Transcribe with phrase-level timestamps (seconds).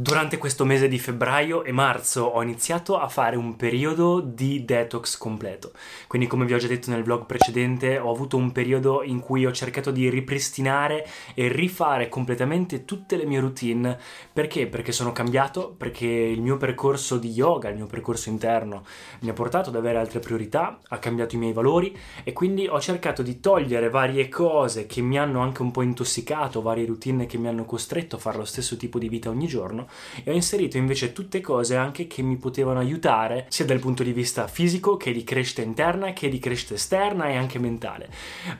[0.00, 5.16] Durante questo mese di febbraio e marzo ho iniziato a fare un periodo di detox
[5.16, 5.72] completo.
[6.06, 9.44] Quindi, come vi ho già detto nel vlog precedente, ho avuto un periodo in cui
[9.44, 13.98] ho cercato di ripristinare e rifare completamente tutte le mie routine.
[14.32, 14.68] Perché?
[14.68, 18.84] Perché sono cambiato, perché il mio percorso di yoga, il mio percorso interno,
[19.22, 22.78] mi ha portato ad avere altre priorità, ha cambiato i miei valori e quindi ho
[22.78, 27.36] cercato di togliere varie cose che mi hanno anche un po' intossicato, varie routine che
[27.36, 29.86] mi hanno costretto a fare lo stesso tipo di vita ogni giorno
[30.24, 34.12] e ho inserito invece tutte cose anche che mi potevano aiutare sia dal punto di
[34.12, 38.08] vista fisico che di crescita interna che di crescita esterna e anche mentale.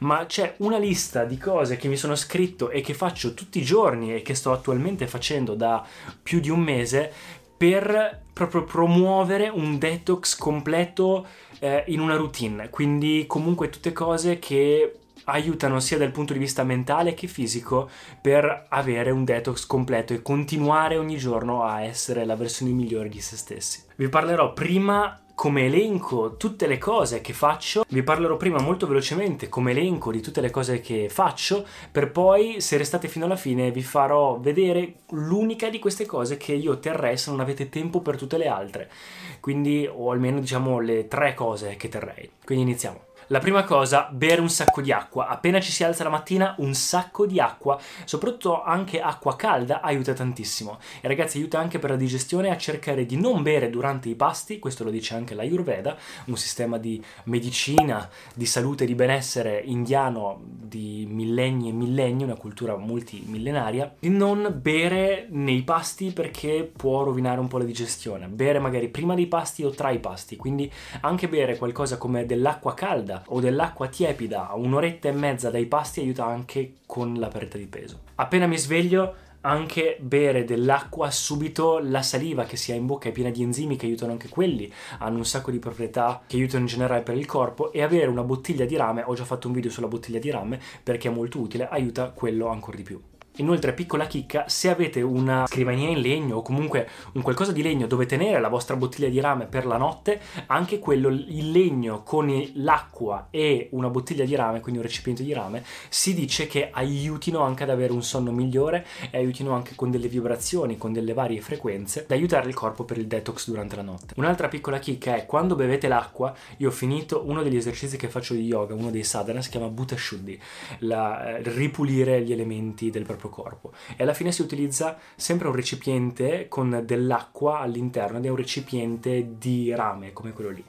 [0.00, 3.64] Ma c'è una lista di cose che mi sono scritto e che faccio tutti i
[3.64, 5.84] giorni e che sto attualmente facendo da
[6.22, 7.12] più di un mese
[7.56, 11.26] per proprio promuovere un detox completo
[11.58, 12.70] eh, in una routine.
[12.70, 17.88] Quindi comunque tutte cose che aiutano sia dal punto di vista mentale che fisico
[18.20, 23.20] per avere un detox completo e continuare ogni giorno a essere la versione migliore di
[23.20, 23.84] se stessi.
[23.96, 29.48] Vi parlerò prima come elenco tutte le cose che faccio, vi parlerò prima molto velocemente
[29.48, 33.70] come elenco di tutte le cose che faccio, per poi se restate fino alla fine
[33.70, 38.16] vi farò vedere l'unica di queste cose che io terrei se non avete tempo per
[38.16, 38.90] tutte le altre.
[39.38, 42.28] Quindi, o almeno diciamo le tre cose che terrei.
[42.44, 43.06] Quindi iniziamo.
[43.30, 45.26] La prima cosa, bere un sacco di acqua.
[45.26, 50.14] Appena ci si alza la mattina, un sacco di acqua, soprattutto anche acqua calda, aiuta
[50.14, 50.78] tantissimo.
[51.02, 54.58] E ragazzi, aiuta anche per la digestione a cercare di non bere durante i pasti,
[54.58, 55.94] questo lo dice anche l'Ayurveda,
[56.24, 62.77] un sistema di medicina, di salute di benessere indiano di millenni e millenni, una cultura
[62.77, 68.29] multimillenaria, di non bere nei pasti perché può rovinare un po' la digestione.
[68.29, 70.70] Bere magari prima dei pasti o tra i pasti, quindi
[71.01, 76.01] anche bere qualcosa come dell'acqua calda o dell'acqua tiepida a un'oretta e mezza dai pasti
[76.01, 78.00] aiuta anche con la perdita di peso.
[78.14, 83.12] Appena mi sveglio anche bere dell'acqua subito, la saliva che si ha in bocca è
[83.12, 86.68] piena di enzimi che aiutano anche quelli, hanno un sacco di proprietà che aiutano in
[86.68, 89.70] generale per il corpo e avere una bottiglia di rame, ho già fatto un video
[89.70, 93.00] sulla bottiglia di rame perché è molto utile, aiuta quello ancora di più.
[93.38, 97.86] Inoltre, piccola chicca, se avete una scrivania in legno o comunque un qualcosa di legno
[97.86, 102.26] dove tenere la vostra bottiglia di rame per la notte, anche quello, il legno con
[102.54, 107.40] l'acqua e una bottiglia di rame, quindi un recipiente di rame, si dice che aiutino
[107.40, 111.40] anche ad avere un sonno migliore e aiutino anche con delle vibrazioni, con delle varie
[111.40, 114.14] frequenze, ad aiutare il corpo per il detox durante la notte.
[114.16, 118.34] Un'altra piccola chicca è quando bevete l'acqua, io ho finito uno degli esercizi che faccio
[118.34, 120.40] di yoga, uno dei sadhana, si chiama Bhuta Shuddhi,
[120.80, 125.55] la, eh, ripulire gli elementi del proprio corpo e alla fine si utilizza sempre un
[125.55, 130.64] recipiente con dell'acqua all'interno ed è un recipiente di rame come quello lì.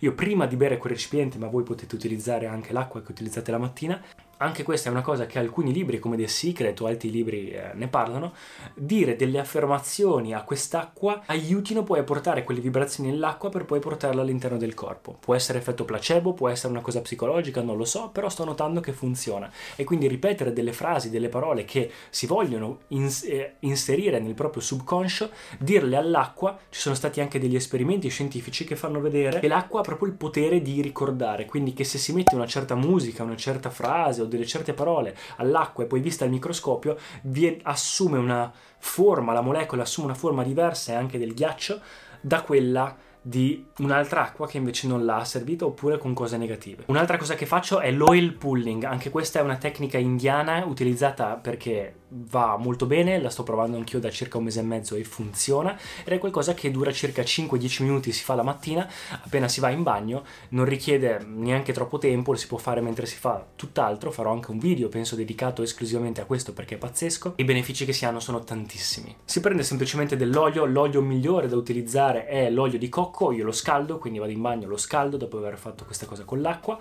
[0.00, 3.58] Io prima di bere quel recipiente, ma voi potete utilizzare anche l'acqua che utilizzate la
[3.58, 4.02] mattina,
[4.38, 7.70] anche questa è una cosa che alcuni libri come The Secret o altri libri eh,
[7.74, 8.32] ne parlano,
[8.74, 14.22] dire delle affermazioni a quest'acqua aiutino poi a portare quelle vibrazioni nell'acqua per poi portarla
[14.22, 15.16] all'interno del corpo.
[15.18, 18.80] Può essere effetto placebo, può essere una cosa psicologica, non lo so, però sto notando
[18.80, 19.50] che funziona.
[19.76, 24.62] E quindi ripetere delle frasi, delle parole che si vogliono ins- eh, inserire nel proprio
[24.62, 29.80] subconscio, dirle all'acqua, ci sono stati anche degli esperimenti scientifici che fanno vedere che l'acqua
[29.80, 33.36] ha proprio il potere di ricordare, quindi che se si mette una certa musica, una
[33.36, 36.96] certa frase o delle certe parole all'acqua e poi vista al microscopio,
[37.62, 41.80] assume una forma, la molecola assume una forma diversa e anche del ghiaccio
[42.20, 42.96] da quella
[43.26, 46.84] di un'altra acqua che invece non l'ha servita oppure con cose negative.
[46.88, 52.02] Un'altra cosa che faccio è l'oil pulling, anche questa è una tecnica indiana utilizzata perché
[52.16, 55.76] va molto bene, la sto provando anch'io da circa un mese e mezzo e funziona
[56.04, 58.88] ed è qualcosa che dura circa 5-10 minuti, si fa la mattina,
[59.22, 63.06] appena si va in bagno, non richiede neanche troppo tempo, lo si può fare mentre
[63.06, 67.34] si fa tutt'altro, farò anche un video penso dedicato esclusivamente a questo perché è pazzesco,
[67.36, 69.16] i benefici che si hanno sono tantissimi.
[69.24, 73.98] Si prende semplicemente dell'olio, l'olio migliore da utilizzare è l'olio di cocco, io lo scaldo,
[73.98, 76.78] quindi vado in bagno, lo scaldo dopo aver fatto questa cosa con l'acqua,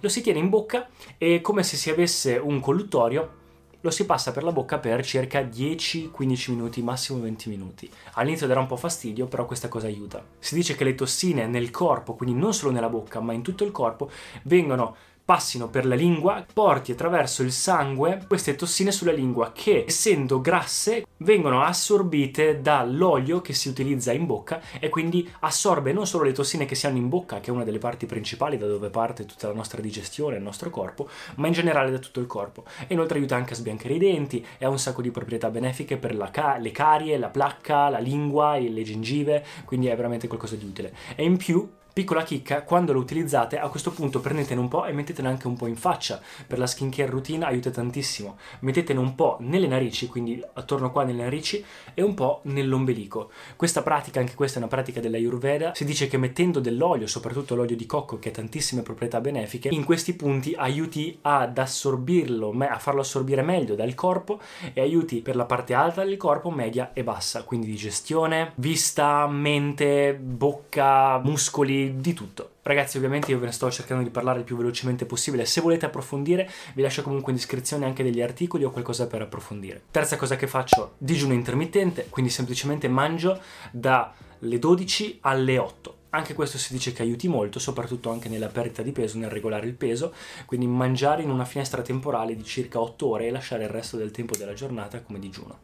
[0.00, 0.88] lo si tiene in bocca
[1.18, 3.44] e come se si avesse un colluttorio
[3.86, 7.88] lo si passa per la bocca per circa 10-15 minuti, massimo 20 minuti.
[8.14, 10.24] All'inizio darà un po' fastidio, però questa cosa aiuta.
[10.40, 13.62] Si dice che le tossine nel corpo, quindi non solo nella bocca, ma in tutto
[13.62, 14.10] il corpo,
[14.42, 20.40] vengono passino per la lingua, porti attraverso il sangue queste tossine sulla lingua che, essendo
[20.40, 26.32] grasse, vengono assorbite dall'olio che si utilizza in bocca e quindi assorbe non solo le
[26.32, 29.26] tossine che si hanno in bocca, che è una delle parti principali da dove parte
[29.26, 32.62] tutta la nostra digestione, il nostro corpo, ma in generale da tutto il corpo.
[32.86, 35.96] E inoltre aiuta anche a sbiancare i denti e ha un sacco di proprietà benefiche
[35.96, 40.64] per ca- le carie, la placca, la lingua, le gengive, quindi è veramente qualcosa di
[40.64, 40.94] utile.
[41.16, 44.92] E in più Piccola chicca, quando lo utilizzate a questo punto prendetene un po' e
[44.92, 48.36] mettetene anche un po' in faccia, per la skincare routine aiuta tantissimo.
[48.58, 51.64] Mettetene un po' nelle narici, quindi attorno qua nelle narici,
[51.94, 53.30] e un po' nell'ombelico.
[53.56, 57.76] Questa pratica, anche questa è una pratica dell'Ayurveda, si dice che mettendo dell'olio, soprattutto l'olio
[57.76, 63.00] di cocco che ha tantissime proprietà benefiche, in questi punti aiuti ad assorbirlo, a farlo
[63.00, 64.38] assorbire meglio dal corpo
[64.74, 70.12] e aiuti per la parte alta del corpo, media e bassa, quindi digestione, vista, mente,
[70.12, 72.56] bocca, muscoli, di, tutto.
[72.62, 75.44] Ragazzi, ovviamente io ve ne sto cercando di parlare il più velocemente possibile.
[75.44, 79.82] Se volete approfondire, vi lascio comunque in descrizione anche degli articoli o qualcosa per approfondire.
[79.90, 83.40] Terza cosa che faccio, digiuno intermittente, quindi semplicemente mangio
[83.70, 85.94] dalle 12 alle 8.
[86.10, 89.66] Anche questo si dice che aiuti molto, soprattutto anche nella perdita di peso, nel regolare
[89.66, 90.14] il peso,
[90.46, 94.12] quindi mangiare in una finestra temporale di circa 8 ore e lasciare il resto del
[94.12, 95.58] tempo della giornata come digiuno.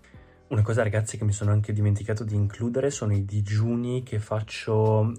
[0.53, 5.11] Una cosa ragazzi che mi sono anche dimenticato di includere sono i digiuni che faccio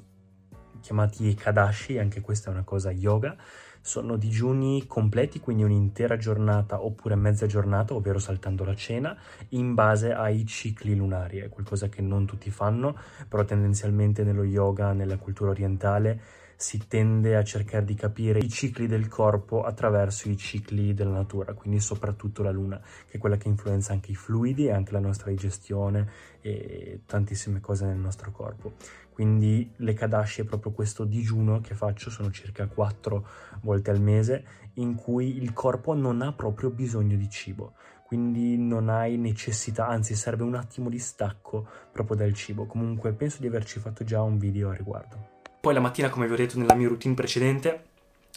[0.84, 3.38] chiamati Kadashi, anche questa è una cosa yoga,
[3.80, 9.18] sono digiuni completi, quindi un'intera giornata oppure mezza giornata, ovvero saltando la cena,
[9.50, 11.40] in base ai cicli lunari.
[11.40, 12.98] È qualcosa che non tutti fanno,
[13.30, 16.20] però tendenzialmente nello yoga, nella cultura orientale,
[16.56, 21.54] si tende a cercare di capire i cicli del corpo attraverso i cicli della natura,
[21.54, 25.00] quindi soprattutto la luna, che è quella che influenza anche i fluidi e anche la
[25.00, 26.10] nostra digestione
[26.42, 28.74] e tantissime cose nel nostro corpo.
[29.12, 33.28] Quindi le Kadashi è proprio questo digiuno che faccio, sono circa quattro
[33.62, 34.46] volte al mese,
[34.76, 37.74] in cui il corpo non ha proprio bisogno di cibo
[38.14, 42.68] quindi non hai necessità, anzi serve un attimo di stacco proprio dal cibo.
[42.68, 45.33] Comunque penso di averci fatto già un video a riguardo.
[45.64, 47.86] Poi la mattina, come vi ho detto nella mia routine precedente,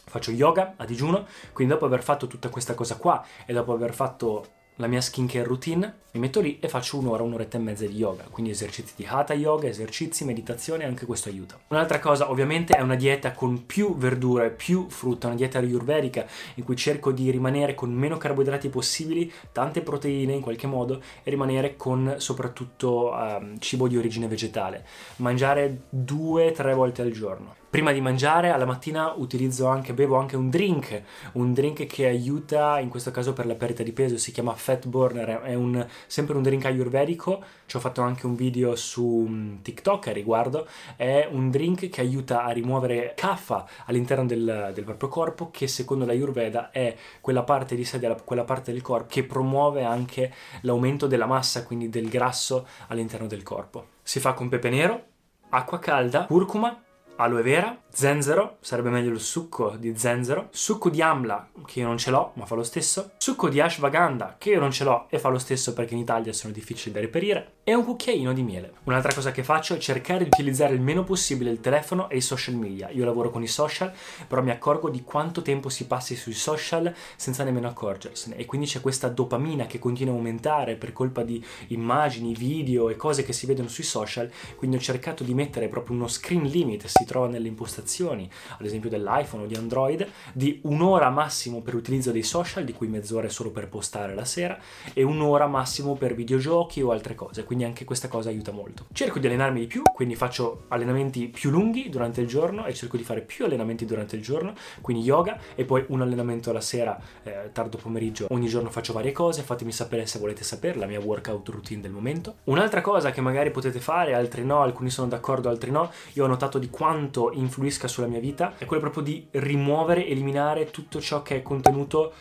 [0.05, 3.93] faccio yoga a digiuno, quindi dopo aver fatto tutta questa cosa qua e dopo aver
[3.93, 4.47] fatto
[4.77, 8.25] la mia skincare routine, mi metto lì e faccio un'ora, un'oretta e mezza di yoga,
[8.31, 11.59] quindi esercizi di hatha yoga, esercizi, meditazione, anche questo aiuta.
[11.69, 16.65] Un'altra cosa ovviamente è una dieta con più verdure, più frutta, una dieta ayurvedica in
[16.65, 21.77] cui cerco di rimanere con meno carboidrati possibili, tante proteine in qualche modo e rimanere
[21.77, 24.87] con soprattutto um, cibo di origine vegetale.
[25.17, 30.35] Mangiare due, tre volte al giorno prima di mangiare alla mattina utilizzo anche, bevo anche
[30.35, 31.03] un drink,
[31.33, 34.87] un drink che aiuta in questo caso per la perdita di peso, si chiama Fat
[34.87, 39.57] Burner, è un, sempre un drink ayurvedico, ci ho fatto anche un video su mm,
[39.61, 45.11] TikTok a riguardo, è un drink che aiuta a rimuovere caffa all'interno del, del proprio
[45.11, 49.09] corpo che secondo la Ayurveda è quella parte di sé, della, quella parte del corpo
[49.11, 50.33] che promuove anche
[50.63, 53.89] l'aumento della massa, quindi del grasso all'interno del corpo.
[54.03, 55.03] Si fa con pepe nero,
[55.51, 56.81] acqua calda, curcuma
[57.19, 61.97] aloe vera, zenzero, sarebbe meglio il succo di zenzero, succo di amla, che io non
[61.97, 65.19] ce l'ho, ma fa lo stesso, succo di ashwagandha, che io non ce l'ho e
[65.19, 68.75] fa lo stesso perché in Italia sono difficili da reperire, e un cucchiaino di miele.
[68.85, 72.21] Un'altra cosa che faccio è cercare di utilizzare il meno possibile il telefono e i
[72.21, 72.91] social media.
[72.91, 73.93] Io lavoro con i social,
[74.29, 78.37] però mi accorgo di quanto tempo si passi sui social senza nemmeno accorgersene.
[78.37, 82.95] E quindi c'è questa dopamina che continua a aumentare per colpa di immagini, video e
[82.95, 86.85] cose che si vedono sui social, quindi ho cercato di mettere proprio uno screen limit,
[86.87, 87.49] si trova nelle
[87.87, 88.29] impostazioni,
[88.59, 92.89] ad esempio dell'iPhone o di Android, di un'ora massimo per utilizzo dei social, di cui
[92.89, 94.59] mezz'ora è solo per postare la sera,
[94.93, 98.87] e un'ora massimo per videogiochi o altre cose, quindi anche questa cosa aiuta molto.
[98.93, 102.97] Cerco di allenarmi di più, quindi faccio allenamenti più lunghi durante il giorno e cerco
[102.97, 106.99] di fare più allenamenti durante il giorno, quindi yoga e poi un allenamento alla sera,
[107.23, 108.27] eh, tardo pomeriggio.
[108.31, 111.93] Ogni giorno faccio varie cose, fatemi sapere se volete sapere la mia workout routine del
[111.93, 112.37] momento.
[112.45, 116.27] Un'altra cosa che magari potete fare, altri no, alcuni sono d'accordo, altri no, io ho
[116.27, 117.31] notato di quanto quanto
[117.77, 122.13] influisca sulla mia vita è quello proprio di rimuovere, eliminare tutto ciò che è contenuto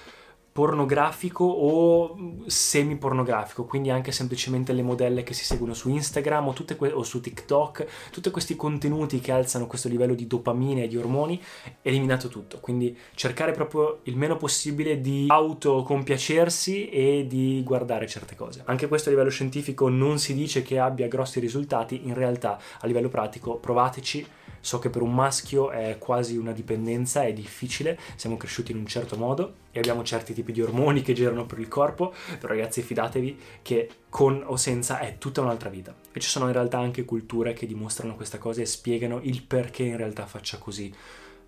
[0.52, 6.56] pornografico o semi pornografico, quindi anche semplicemente le modelle che si seguono su Instagram o,
[6.78, 10.96] que- o, su TikTok, tutti questi contenuti che alzano questo livello di dopamina e di
[10.96, 11.42] ormoni,
[11.82, 18.62] eliminato tutto, quindi cercare proprio il meno possibile di autocompiacersi e di guardare certe cose.
[18.64, 22.88] Anche questo a livello scientifico non si dice che abbia grossi risultati, in realtà a
[22.88, 24.26] livello pratico provateci
[24.66, 28.88] So che per un maschio è quasi una dipendenza, è difficile, siamo cresciuti in un
[28.88, 32.82] certo modo e abbiamo certi tipi di ormoni che girano per il corpo, però ragazzi
[32.82, 35.94] fidatevi che con o senza è tutta un'altra vita.
[36.12, 39.84] E ci sono in realtà anche culture che dimostrano questa cosa e spiegano il perché
[39.84, 40.92] in realtà faccia così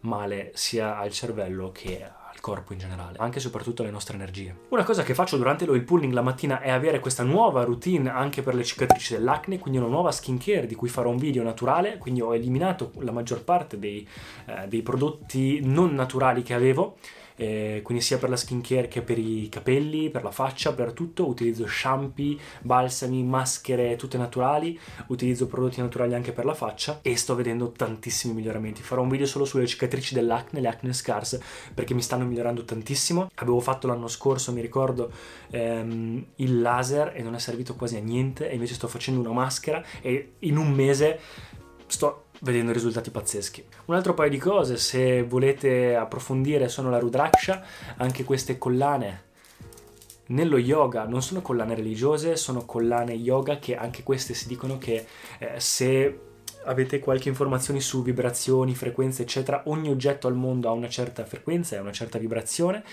[0.02, 2.08] male sia al cervello che
[2.38, 4.56] al corpo in generale, anche e soprattutto alle nostre energie.
[4.70, 8.42] Una cosa che faccio durante l'oil pulling la mattina è avere questa nuova routine anche
[8.42, 12.22] per le cicatrici dell'acne, quindi una nuova skincare di cui farò un video naturale, quindi
[12.22, 14.08] ho eliminato la maggior parte dei,
[14.46, 16.98] eh, dei prodotti non naturali che avevo
[17.38, 21.28] eh, quindi sia per la skincare che per i capelli, per la faccia, per tutto.
[21.28, 24.78] Utilizzo shampoo, balsami, maschere, tutte naturali.
[25.08, 28.82] Utilizzo prodotti naturali anche per la faccia e sto vedendo tantissimi miglioramenti.
[28.82, 31.40] Farò un video solo sulle cicatrici dell'acne, le acne scars,
[31.74, 33.30] perché mi stanno migliorando tantissimo.
[33.36, 35.12] Avevo fatto l'anno scorso, mi ricordo,
[35.52, 39.32] ehm, il laser e non è servito quasi a niente e invece sto facendo una
[39.32, 41.20] maschera e in un mese
[41.88, 43.66] sto vedendo risultati pazzeschi.
[43.86, 47.64] Un altro paio di cose, se volete approfondire, sono la Rudraksha,
[47.98, 49.26] anche queste collane
[50.28, 55.06] nello yoga non sono collane religiose, sono collane yoga che anche queste si dicono che
[55.40, 56.20] eh, se
[56.66, 61.76] avete qualche informazione su vibrazioni, frequenze, eccetera, ogni oggetto al mondo ha una certa frequenza
[61.76, 62.84] e una certa vibrazione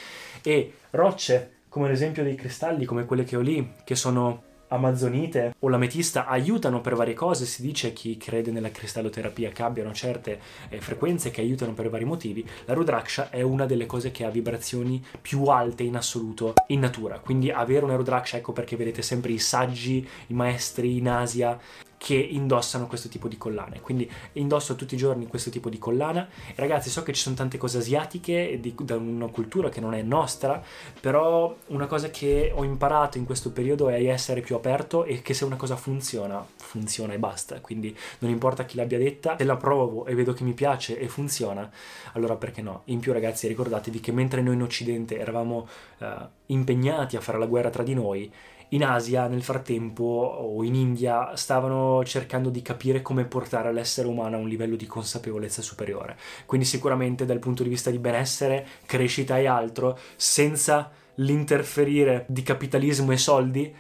[0.43, 5.55] e rocce come ad esempio dei cristalli come quelle che ho lì, che sono amazonite
[5.61, 10.41] o l'ametista aiutano per varie cose, si dice chi crede nella cristalloterapia che abbiano certe
[10.69, 14.31] eh, frequenze che aiutano per vari motivi, la Rudraksha è una delle cose che ha
[14.31, 19.33] vibrazioni più alte in assoluto in natura, quindi avere una Rudraksha, ecco perché vedete sempre
[19.33, 21.59] i saggi, i maestri in Asia
[22.05, 23.81] che indossano questo tipo di collane.
[23.81, 26.29] Quindi indosso tutti i giorni questo tipo di collana.
[26.55, 30.03] Ragazzi, so che ci sono tante cose asiatiche di, da una cultura che non è
[30.03, 30.63] nostra,
[31.01, 35.33] però una cosa che ho imparato in questo periodo è essere più aperto e che
[35.33, 37.63] se una cosa funziona, funziona e basta.
[37.63, 41.09] Quindi non importa chi l'abbia detta, se la provo e vedo che mi piace e
[41.09, 41.71] funziona,
[42.13, 42.83] allora perché no?
[42.87, 45.67] In più ragazzi, ricordatevi che mentre noi in Occidente eravamo
[46.01, 46.07] uh,
[46.49, 48.31] impegnati a fare la guerra tra di noi,
[48.71, 54.37] in Asia nel frattempo o in India stavano cercando di capire come portare l'essere umano
[54.37, 56.17] a un livello di consapevolezza superiore.
[56.47, 63.13] Quindi sicuramente dal punto di vista di benessere, crescita e altro, senza l'interferire di capitalismo
[63.13, 63.75] e soldi,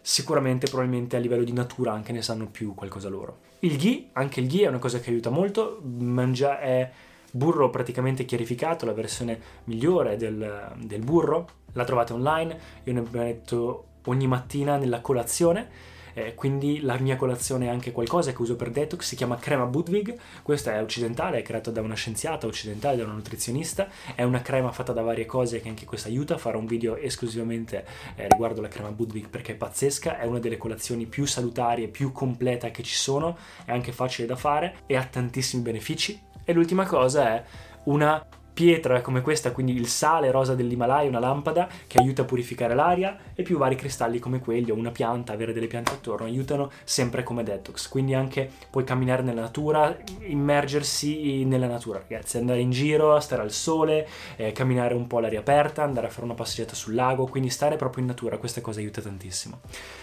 [0.00, 3.46] sicuramente probabilmente a livello di natura anche ne sanno più qualcosa loro.
[3.60, 6.90] Il ghee, anche il ghee è una cosa che aiuta molto, mangia è
[7.30, 13.87] burro praticamente chiarificato, la versione migliore del, del burro, la trovate online, io ne metto
[14.06, 15.96] ogni mattina nella colazione.
[16.14, 19.66] Eh, quindi la mia colazione è anche qualcosa che uso per detox, si chiama crema
[19.66, 23.86] Budwig, questa è occidentale, è creata da una scienziata occidentale, da una nutrizionista,
[24.16, 27.84] è una crema fatta da varie cose che anche questa aiuta, farò un video esclusivamente
[28.16, 31.88] eh, riguardo la crema Budwig perché è pazzesca, è una delle colazioni più salutari e
[31.88, 36.20] più completa che ci sono, è anche facile da fare e ha tantissimi benefici.
[36.42, 37.44] E l'ultima cosa è
[37.84, 38.26] una
[38.58, 43.16] pietra come questa, quindi il sale rosa dell'Himalaya, una lampada che aiuta a purificare l'aria
[43.32, 47.22] e più vari cristalli come quelli o una pianta, avere delle piante attorno aiutano sempre
[47.22, 47.86] come detox.
[47.86, 53.52] Quindi anche puoi camminare nella natura, immergersi nella natura, ragazzi, andare in giro, stare al
[53.52, 57.50] sole, eh, camminare un po' all'aria aperta, andare a fare una passeggiata sul lago, quindi
[57.50, 59.60] stare proprio in natura, questa cosa aiuta tantissimo.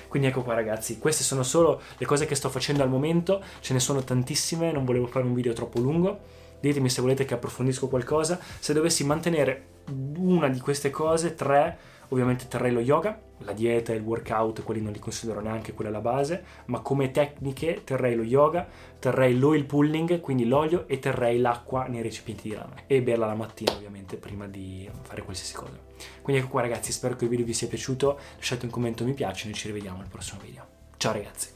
[0.07, 3.73] Quindi ecco qua ragazzi, queste sono solo le cose che sto facendo al momento, ce
[3.73, 7.87] ne sono tantissime, non volevo fare un video troppo lungo ditemi se volete che approfondisco
[7.87, 8.39] qualcosa.
[8.59, 9.73] Se dovessi mantenere
[10.17, 11.77] una di queste cose, tre,
[12.09, 15.89] ovviamente terrei lo yoga, la dieta e il workout, quelli non li considero neanche quella
[15.89, 18.67] alla base, ma come tecniche terrei lo yoga,
[18.99, 22.75] terrei l'oil pulling, quindi l'olio, e terrei l'acqua nei recipienti di lana.
[22.87, 25.77] E berla la mattina ovviamente prima di fare qualsiasi cosa.
[26.21, 29.13] Quindi ecco qua ragazzi, spero che il video vi sia piaciuto, lasciate un commento mi
[29.13, 30.65] piace noi ci rivediamo al prossimo video.
[30.97, 31.54] Ciao ragazzi!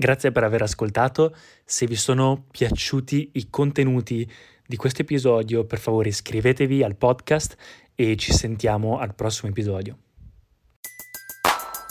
[0.00, 1.34] Grazie per aver ascoltato.
[1.64, 4.30] Se vi sono piaciuti i contenuti
[4.64, 7.56] di questo episodio, per favore iscrivetevi al podcast
[7.96, 9.98] e ci sentiamo al prossimo episodio.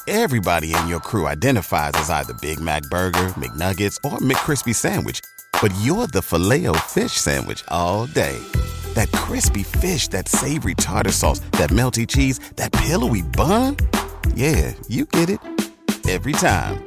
[0.06, 5.20] Everybody in your crew identifies as either Big Mac burger, McNuggets or McCrispy sandwich,
[5.62, 8.38] but you're the Filet-O-Fish sandwich all day.
[8.94, 13.76] That crispy fish, that savory tartar sauce, that melty cheese, that pillowy bun?
[14.34, 15.42] Yeah, you get it
[16.08, 16.87] every time.